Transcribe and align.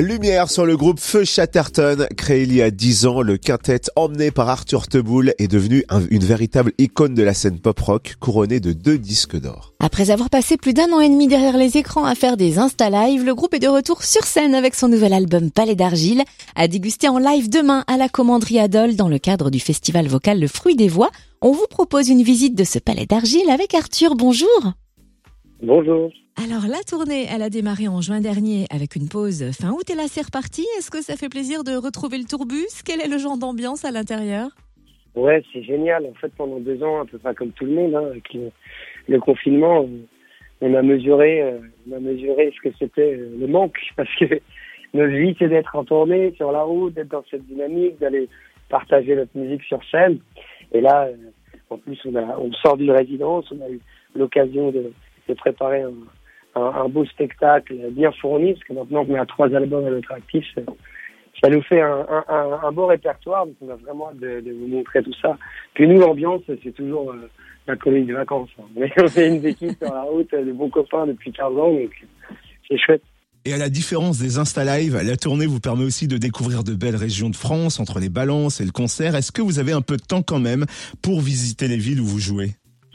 Lumière 0.00 0.50
sur 0.50 0.64
le 0.64 0.74
groupe 0.74 0.98
Feu 0.98 1.24
Chatterton, 1.24 2.06
créé 2.16 2.44
il 2.44 2.54
y 2.54 2.62
a 2.62 2.70
10 2.70 3.06
ans, 3.06 3.20
le 3.20 3.36
quintet 3.36 3.82
emmené 3.94 4.30
par 4.30 4.48
Arthur 4.48 4.88
Teboul 4.88 5.34
est 5.38 5.48
devenu 5.48 5.84
une 6.10 6.24
véritable 6.24 6.72
icône 6.78 7.14
de 7.14 7.22
la 7.22 7.34
scène 7.34 7.58
pop-rock, 7.58 8.14
couronné 8.18 8.58
de 8.58 8.72
deux 8.72 8.96
disques 8.96 9.38
d'or. 9.38 9.74
Après 9.80 10.10
avoir 10.10 10.30
passé 10.30 10.56
plus 10.56 10.72
d'un 10.72 10.90
an 10.92 11.00
et 11.00 11.10
demi 11.10 11.28
derrière 11.28 11.58
les 11.58 11.76
écrans 11.76 12.06
à 12.06 12.14
faire 12.14 12.38
des 12.38 12.58
Insta 12.58 12.88
Live, 12.88 13.22
le 13.22 13.34
groupe 13.34 13.52
est 13.52 13.58
de 13.58 13.68
retour 13.68 14.02
sur 14.02 14.24
scène 14.24 14.54
avec 14.54 14.74
son 14.74 14.88
nouvel 14.88 15.12
album 15.12 15.50
Palais 15.50 15.76
d'Argile, 15.76 16.22
à 16.56 16.68
déguster 16.68 17.08
en 17.08 17.18
live 17.18 17.50
demain 17.50 17.84
à 17.86 17.98
la 17.98 18.08
Commanderie 18.08 18.60
Adol 18.60 18.96
dans 18.96 19.08
le 19.08 19.18
cadre 19.18 19.50
du 19.50 19.60
festival 19.60 20.08
vocal 20.08 20.40
Le 20.40 20.48
Fruit 20.48 20.74
des 20.74 20.88
Voix. 20.88 21.10
On 21.42 21.52
vous 21.52 21.66
propose 21.68 22.08
une 22.08 22.22
visite 22.22 22.54
de 22.54 22.64
ce 22.64 22.78
Palais 22.78 23.06
d'Argile 23.06 23.50
avec 23.50 23.74
Arthur, 23.74 24.14
bonjour 24.16 24.72
Bonjour 25.62 26.10
alors 26.42 26.62
la 26.66 26.82
tournée, 26.88 27.26
elle 27.30 27.42
a 27.42 27.50
démarré 27.50 27.88
en 27.88 28.00
juin 28.00 28.20
dernier 28.20 28.64
avec 28.70 28.96
une 28.96 29.06
pause 29.06 29.52
fin 29.52 29.70
août 29.70 29.88
et 29.90 29.94
là 29.94 30.04
c'est 30.08 30.24
reparti. 30.24 30.62
Est-ce 30.78 30.90
que 30.90 31.02
ça 31.02 31.14
fait 31.14 31.28
plaisir 31.28 31.62
de 31.62 31.76
retrouver 31.76 32.16
le 32.16 32.24
tourbus? 32.24 32.82
Quel 32.86 33.02
est 33.02 33.06
le 33.06 33.18
genre 33.18 33.36
d'ambiance 33.36 33.84
à 33.84 33.90
l'intérieur? 33.90 34.48
Ouais, 35.14 35.44
c'est 35.52 35.62
génial. 35.62 36.06
En 36.06 36.14
fait, 36.14 36.32
pendant 36.36 36.58
deux 36.58 36.82
ans, 36.82 37.02
un 37.02 37.06
peu 37.06 37.18
pas 37.18 37.34
comme 37.34 37.52
tout 37.52 37.66
le 37.66 37.72
monde, 37.72 37.94
hein, 37.94 38.06
avec 38.06 38.34
le, 39.08 39.20
confinement, 39.20 39.86
on 40.62 40.74
a 40.74 40.82
mesuré, 40.82 41.42
euh, 41.42 41.58
on 41.88 41.96
a 41.96 42.00
mesuré 42.00 42.52
ce 42.56 42.68
que 42.68 42.74
c'était 42.78 43.12
euh, 43.12 43.36
le 43.38 43.46
manque 43.46 43.78
parce 43.96 44.12
que 44.18 44.40
notre 44.94 45.12
vie, 45.12 45.36
c'est 45.38 45.48
d'être 45.48 45.76
en 45.76 45.84
tournée, 45.84 46.32
sur 46.36 46.50
la 46.50 46.62
route, 46.62 46.94
d'être 46.94 47.10
dans 47.10 47.24
cette 47.30 47.46
dynamique, 47.46 48.00
d'aller 48.00 48.28
partager 48.70 49.14
notre 49.14 49.36
musique 49.36 49.62
sur 49.64 49.80
scène. 49.90 50.18
Et 50.72 50.80
là, 50.80 51.08
euh, 51.08 51.14
en 51.68 51.76
plus, 51.76 52.00
on, 52.06 52.16
a, 52.16 52.38
on 52.38 52.50
sort 52.54 52.78
d'une 52.78 52.90
résidence, 52.90 53.52
on 53.52 53.62
a 53.62 53.68
eu 53.68 53.80
l'occasion 54.16 54.70
de, 54.70 54.92
de 55.28 55.34
préparer 55.34 55.84
un, 56.54 56.88
beau 56.88 57.04
spectacle 57.06 57.74
bien 57.90 58.12
fourni, 58.12 58.54
parce 58.54 58.64
que 58.64 58.72
maintenant 58.74 59.04
qu'on 59.04 59.14
a 59.14 59.26
trois 59.26 59.54
albums 59.54 59.86
à 59.86 59.90
notre 59.90 60.12
actif, 60.12 60.44
ça 61.42 61.48
nous 61.48 61.62
fait 61.62 61.80
un, 61.80 62.72
beau 62.72 62.86
répertoire, 62.86 63.46
donc 63.46 63.56
on 63.60 63.70
a 63.70 63.76
vraiment 63.76 64.10
hâte 64.10 64.18
de, 64.18 64.52
vous 64.52 64.68
montrer 64.68 65.02
tout 65.02 65.14
ça. 65.20 65.36
Puis 65.74 65.88
nous, 65.88 65.98
l'ambiance, 65.98 66.42
c'est 66.46 66.72
toujours 66.72 67.10
euh, 67.10 67.28
la 67.66 67.76
colonie 67.76 68.06
de 68.06 68.14
vacances. 68.14 68.50
Hein. 68.60 68.64
Mais 68.76 68.92
on 68.98 69.06
est 69.06 69.28
une 69.28 69.44
équipe 69.44 69.76
sur 69.82 69.92
la 69.92 70.02
route, 70.02 70.30
de 70.32 70.52
bons 70.52 70.70
copains 70.70 71.06
depuis 71.06 71.32
15 71.32 71.46
ans, 71.46 71.72
donc 71.72 72.06
c'est 72.68 72.78
chouette. 72.78 73.02
Et 73.44 73.52
à 73.52 73.58
la 73.58 73.68
différence 73.68 74.18
des 74.18 74.38
Insta 74.38 74.64
Live, 74.64 75.00
la 75.02 75.16
tournée 75.16 75.46
vous 75.46 75.58
permet 75.58 75.82
aussi 75.82 76.06
de 76.06 76.16
découvrir 76.16 76.62
de 76.62 76.74
belles 76.74 76.94
régions 76.94 77.28
de 77.28 77.34
France, 77.34 77.80
entre 77.80 77.98
les 77.98 78.08
balances 78.08 78.60
et 78.60 78.64
le 78.64 78.70
concert. 78.70 79.16
Est-ce 79.16 79.32
que 79.32 79.42
vous 79.42 79.58
avez 79.58 79.72
un 79.72 79.80
peu 79.80 79.96
de 79.96 80.02
temps 80.02 80.22
quand 80.22 80.38
même 80.38 80.64
pour 81.02 81.20
visiter 81.20 81.66
les 81.66 81.76
villes 81.76 82.00
où 82.00 82.06
vous 82.06 82.20
jouez? 82.20 82.52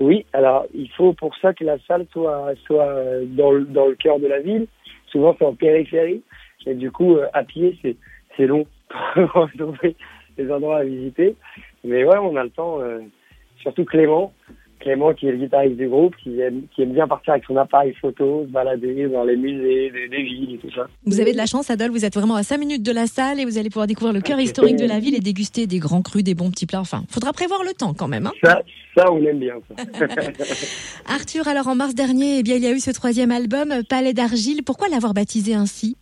Oui, 0.00 0.24
alors 0.32 0.66
il 0.74 0.90
faut 0.90 1.12
pour 1.12 1.36
ça 1.36 1.52
que 1.52 1.62
la 1.64 1.78
salle 1.86 2.06
soit, 2.12 2.52
soit 2.66 3.04
dans, 3.26 3.52
le, 3.52 3.64
dans 3.66 3.86
le 3.86 3.94
cœur 3.94 4.18
de 4.18 4.26
la 4.26 4.40
ville. 4.40 4.66
Souvent 5.06 5.36
c'est 5.38 5.44
en 5.44 5.54
périphérie. 5.54 6.22
Et 6.66 6.74
du 6.74 6.90
coup, 6.90 7.16
euh, 7.16 7.26
à 7.32 7.44
pied, 7.44 7.78
c'est, 7.82 7.96
c'est 8.36 8.46
long 8.46 8.66
pour 8.88 9.48
trouver 9.58 9.96
des 10.36 10.50
endroits 10.50 10.78
à 10.78 10.84
visiter. 10.84 11.36
Mais 11.84 12.04
ouais, 12.04 12.18
on 12.18 12.36
a 12.36 12.44
le 12.44 12.50
temps. 12.50 12.80
Euh, 12.80 13.00
surtout 13.60 13.84
Clément, 13.84 14.32
Clément, 14.80 15.14
qui 15.14 15.26
est 15.26 15.32
le 15.32 15.38
guitariste 15.38 15.76
du 15.76 15.88
groupe, 15.88 16.16
qui 16.16 16.40
aime, 16.40 16.62
qui 16.74 16.82
aime 16.82 16.92
bien 16.92 17.06
partir 17.06 17.34
avec 17.34 17.44
son 17.44 17.56
appareil 17.56 17.94
photo, 18.00 18.44
se 18.46 18.50
balader 18.50 19.08
dans 19.08 19.24
les 19.24 19.36
musées, 19.36 19.90
des, 19.90 20.22
villes 20.22 20.54
et 20.54 20.58
tout 20.58 20.74
ça. 20.74 20.86
Vous 21.06 21.20
avez 21.20 21.32
de 21.32 21.36
la 21.36 21.46
chance, 21.46 21.70
Adol, 21.70 21.90
vous 21.90 22.04
êtes 22.04 22.14
vraiment 22.14 22.34
à 22.34 22.42
5 22.42 22.58
minutes 22.58 22.82
de 22.82 22.92
la 22.92 23.06
salle 23.06 23.38
et 23.38 23.44
vous 23.44 23.58
allez 23.58 23.68
pouvoir 23.68 23.86
découvrir 23.86 24.12
le 24.14 24.20
cœur 24.20 24.40
historique 24.40 24.76
de 24.76 24.86
la 24.86 24.98
ville 24.98 25.14
et 25.14 25.20
déguster 25.20 25.66
des 25.66 25.78
grands 25.78 26.02
crus, 26.02 26.24
des 26.24 26.34
bons 26.34 26.50
petits 26.50 26.66
plats. 26.66 26.80
Enfin, 26.80 27.04
faudra 27.08 27.32
prévoir 27.32 27.62
le 27.62 27.72
temps 27.72 27.94
quand 27.94 28.08
même. 28.08 28.26
Hein 28.26 28.32
ça, 28.42 28.62
ça, 28.96 29.12
on 29.12 29.22
aime 29.24 29.38
bien. 29.38 29.54
Ça. 29.68 30.06
Arthur, 31.14 31.46
alors 31.46 31.68
en 31.68 31.74
mars 31.74 31.94
dernier, 31.94 32.38
eh 32.38 32.42
bien, 32.42 32.56
il 32.56 32.62
y 32.62 32.66
a 32.66 32.72
eu 32.72 32.80
ce 32.80 32.90
troisième 32.90 33.30
album, 33.30 33.72
Palais 33.88 34.14
d'argile. 34.14 34.62
Pourquoi 34.64 34.88
l'avoir 34.88 35.14
baptisé 35.14 35.54
ainsi? 35.54 35.96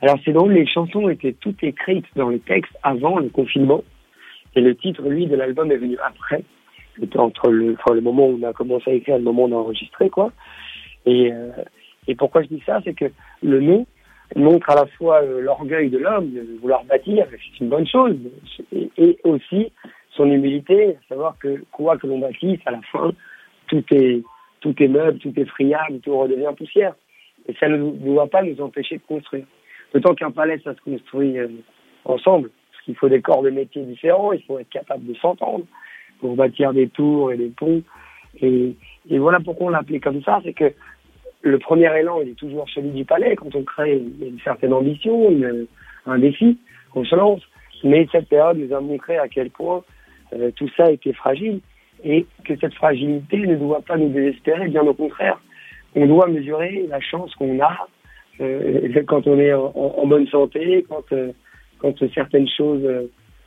Alors 0.00 0.18
c'est 0.24 0.32
drôle, 0.32 0.52
les 0.52 0.66
chansons 0.66 1.08
étaient 1.08 1.32
toutes 1.32 1.62
écrites 1.64 2.06
dans 2.14 2.28
les 2.28 2.38
textes 2.38 2.72
avant 2.84 3.18
le 3.18 3.28
confinement. 3.28 3.82
Et 4.54 4.60
le 4.60 4.76
titre, 4.76 5.02
lui, 5.02 5.26
de 5.26 5.34
l'album 5.34 5.70
est 5.72 5.76
venu 5.76 5.96
après 6.06 6.44
entre 7.16 7.50
le, 7.50 8.00
moment 8.00 8.28
où 8.28 8.38
on 8.40 8.46
a 8.46 8.52
commencé 8.52 8.90
à 8.90 8.94
écrire 8.94 9.16
et 9.16 9.18
le 9.18 9.24
moment 9.24 9.44
où 9.44 9.48
on 9.48 9.52
a 9.52 9.60
enregistré, 9.60 10.10
quoi. 10.10 10.32
Et, 11.06 11.32
euh, 11.32 11.50
pourquoi 12.16 12.42
je 12.42 12.48
dis 12.48 12.62
ça, 12.64 12.80
c'est 12.84 12.94
que 12.94 13.10
le 13.42 13.60
nom 13.60 13.86
montre 14.36 14.70
à 14.70 14.74
la 14.74 14.86
fois 14.86 15.22
euh, 15.22 15.40
l'orgueil 15.40 15.90
de 15.90 15.98
l'homme 15.98 16.30
de 16.30 16.58
vouloir 16.60 16.84
bâtir, 16.84 17.26
c'est 17.30 17.60
une 17.60 17.68
bonne 17.68 17.86
chose, 17.86 18.16
et, 18.72 19.18
aussi 19.24 19.72
son 20.16 20.30
humilité, 20.30 20.96
à 20.96 21.08
savoir 21.08 21.38
que 21.38 21.62
quoi 21.70 21.96
que 21.96 22.06
l'on 22.06 22.18
bâtisse, 22.18 22.60
à 22.66 22.72
la 22.72 22.80
fin, 22.92 23.12
tout 23.68 23.84
est, 23.92 24.22
tout 24.60 24.74
est 24.82 24.88
meuble, 24.88 25.18
tout 25.18 25.32
est 25.36 25.44
friable, 25.44 26.00
tout 26.00 26.18
redevient 26.18 26.52
poussière. 26.56 26.94
Et 27.46 27.54
ça 27.60 27.68
ne 27.68 27.90
doit 27.90 28.26
pas 28.26 28.42
nous 28.42 28.60
empêcher 28.60 28.96
de 28.96 29.02
construire. 29.06 29.44
D'autant 29.94 30.14
qu'un 30.14 30.30
palais, 30.30 30.60
ça 30.64 30.74
se 30.74 30.80
construit 30.80 31.38
euh, 31.38 31.48
ensemble, 32.04 32.50
parce 32.72 32.84
qu'il 32.84 32.96
faut 32.96 33.08
des 33.08 33.22
corps 33.22 33.42
de 33.42 33.50
métiers 33.50 33.82
différents, 33.82 34.32
il 34.32 34.42
faut 34.42 34.58
être 34.58 34.68
capable 34.68 35.06
de 35.06 35.14
s'entendre, 35.14 35.64
pour 36.20 36.36
bâtir 36.36 36.72
des 36.72 36.88
tours 36.88 37.32
et 37.32 37.36
des 37.36 37.48
ponts. 37.48 37.82
Et, 38.40 38.74
et 39.10 39.18
voilà 39.18 39.40
pourquoi 39.40 39.68
on 39.68 39.70
l'a 39.70 39.78
appelé 39.78 40.00
comme 40.00 40.22
ça, 40.22 40.40
c'est 40.44 40.52
que 40.52 40.72
le 41.42 41.58
premier 41.58 41.90
élan, 41.98 42.20
il 42.22 42.30
est 42.30 42.38
toujours 42.38 42.68
celui 42.68 42.90
du 42.90 43.04
palais. 43.04 43.36
Quand 43.36 43.54
on 43.54 43.62
crée, 43.62 43.94
une 43.94 44.38
certaine 44.42 44.72
ambition, 44.72 45.30
une, 45.30 45.66
un 46.06 46.18
défi, 46.18 46.58
on 46.94 47.04
se 47.04 47.14
lance. 47.14 47.42
Mais 47.84 48.08
cette 48.10 48.28
période 48.28 48.58
nous 48.58 48.74
a 48.74 48.80
montré 48.80 49.18
à 49.18 49.28
quel 49.28 49.50
point 49.50 49.84
euh, 50.32 50.50
tout 50.56 50.68
ça 50.76 50.90
était 50.90 51.12
fragile 51.12 51.60
et 52.04 52.26
que 52.44 52.56
cette 52.56 52.74
fragilité 52.74 53.38
ne 53.38 53.56
doit 53.56 53.82
pas 53.82 53.96
nous 53.96 54.08
désespérer, 54.08 54.68
bien 54.68 54.82
au 54.82 54.94
contraire. 54.94 55.40
On 55.94 56.06
doit 56.06 56.26
mesurer 56.28 56.86
la 56.88 57.00
chance 57.00 57.34
qu'on 57.36 57.60
a 57.60 57.88
euh, 58.40 59.02
quand 59.06 59.26
on 59.26 59.38
est 59.38 59.52
en, 59.52 60.06
bonne 60.06 60.26
santé, 60.28 60.84
quand, 60.88 61.12
euh, 61.12 61.32
quand 61.78 61.94
certaines 62.14 62.48
choses 62.48 62.86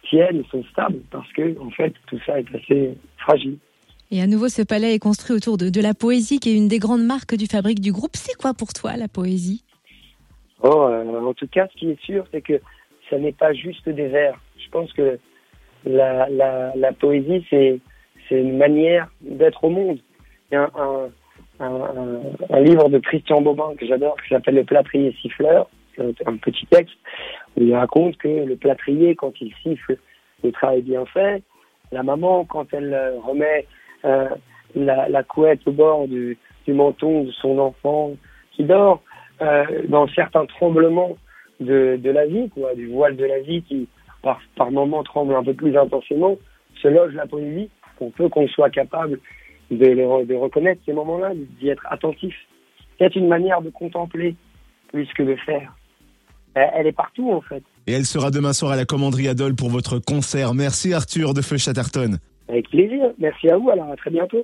euh, 0.03 0.07
tiennent, 0.09 0.43
sont 0.51 0.63
stables, 0.71 0.99
parce 1.11 1.31
que 1.33 1.57
en 1.59 1.69
fait 1.71 1.93
tout 2.07 2.19
ça 2.25 2.39
est 2.39 2.55
assez 2.55 2.97
fragile. 3.17 3.57
Et 4.13 4.21
à 4.21 4.27
nouveau, 4.27 4.49
ce 4.49 4.61
palais 4.61 4.93
est 4.93 4.99
construit 4.99 5.35
autour 5.35 5.57
de, 5.57 5.69
de 5.69 5.81
la 5.81 5.93
poésie, 5.93 6.39
qui 6.39 6.49
est 6.49 6.57
une 6.57 6.67
des 6.67 6.79
grandes 6.79 7.05
marques 7.05 7.35
du 7.35 7.45
fabrique 7.45 7.79
du 7.79 7.93
groupe. 7.93 8.15
C'est 8.15 8.35
quoi 8.35 8.53
pour 8.53 8.73
toi 8.73 8.97
la 8.97 9.07
poésie? 9.07 9.63
Oh, 10.61 10.87
euh, 10.89 11.21
en 11.21 11.33
tout 11.33 11.47
cas, 11.47 11.67
ce 11.73 11.79
qui 11.79 11.89
est 11.91 12.01
sûr, 12.01 12.25
c'est 12.31 12.41
que 12.41 12.59
ça 13.09 13.17
n'est 13.17 13.31
pas 13.31 13.53
juste 13.53 13.87
des 13.87 14.07
vers. 14.09 14.37
Je 14.57 14.69
pense 14.69 14.91
que 14.93 15.17
la, 15.85 16.29
la, 16.29 16.73
la 16.75 16.91
poésie, 16.91 17.45
c'est 17.49 17.79
c'est 18.27 18.39
une 18.39 18.57
manière 18.57 19.09
d'être 19.21 19.63
au 19.63 19.69
monde. 19.69 19.99
Il 20.51 20.55
y 20.55 20.57
a 20.57 20.69
un, 20.75 21.09
un, 21.59 21.65
un, 21.65 22.21
un 22.49 22.59
livre 22.59 22.89
de 22.89 22.99
Christian 22.99 23.41
Bobin 23.41 23.75
que 23.77 23.85
j'adore, 23.87 24.15
qui 24.21 24.29
s'appelle 24.29 24.55
Le 24.55 24.63
plâtrier 24.63 25.15
siffleur, 25.21 25.69
un 25.97 26.37
petit 26.37 26.65
texte 26.67 26.95
il 27.57 27.75
raconte 27.75 28.17
que 28.17 28.27
le 28.27 28.55
plâtrier, 28.55 29.15
quand 29.15 29.33
il 29.41 29.53
siffle, 29.61 29.97
le 30.43 30.51
travail 30.51 30.81
bien 30.81 31.05
fait. 31.05 31.43
La 31.91 32.03
maman, 32.03 32.45
quand 32.45 32.73
elle 32.73 32.93
euh, 32.93 33.19
remet 33.19 33.67
euh, 34.05 34.29
la, 34.75 35.09
la, 35.09 35.23
couette 35.23 35.59
au 35.67 35.71
bord 35.71 36.07
du, 36.07 36.37
du, 36.65 36.73
menton 36.73 37.23
de 37.25 37.31
son 37.31 37.59
enfant 37.59 38.13
qui 38.51 38.63
dort, 38.63 39.01
euh, 39.41 39.65
dans 39.87 40.07
certains 40.09 40.45
tremblements 40.45 41.17
de, 41.59 41.99
de, 42.01 42.09
la 42.09 42.25
vie, 42.25 42.49
quoi, 42.49 42.73
du 42.75 42.87
voile 42.87 43.17
de 43.17 43.25
la 43.25 43.39
vie 43.39 43.61
qui, 43.63 43.87
par, 44.21 44.39
par 44.55 44.69
tremble 45.03 45.35
un 45.35 45.43
peu 45.43 45.53
plus 45.53 45.77
intensément, 45.77 46.37
se 46.81 46.87
loge 46.87 47.13
la 47.13 47.27
poésie 47.27 47.69
pour 47.97 48.11
peu 48.13 48.29
qu'on 48.29 48.47
soit 48.47 48.69
capable 48.69 49.19
de, 49.69 50.23
de 50.23 50.35
reconnaître 50.35 50.81
ces 50.85 50.93
moments-là, 50.93 51.33
d'y 51.35 51.69
être 51.69 51.85
attentif. 51.89 52.35
C'est 52.97 53.15
une 53.15 53.27
manière 53.27 53.61
de 53.61 53.69
contempler 53.69 54.35
plus 54.89 55.11
que 55.13 55.23
de 55.23 55.35
faire 55.35 55.73
elle 56.55 56.87
est 56.87 56.91
partout 56.91 57.31
en 57.31 57.41
fait. 57.41 57.63
Et 57.87 57.93
elle 57.93 58.05
sera 58.05 58.31
demain 58.31 58.53
soir 58.53 58.71
à 58.71 58.75
la 58.75 58.85
commanderie 58.85 59.27
Adol 59.27 59.55
pour 59.55 59.69
votre 59.69 59.99
concert. 59.99 60.53
Merci 60.53 60.93
Arthur 60.93 61.33
de 61.33 61.41
Feu 61.41 61.57
Chatterton. 61.57 62.17
Avec 62.49 62.69
plaisir. 62.69 63.11
Merci 63.17 63.49
à 63.49 63.57
vous. 63.57 63.69
Alors 63.69 63.89
à 63.91 63.95
très 63.95 64.11
bientôt. 64.11 64.43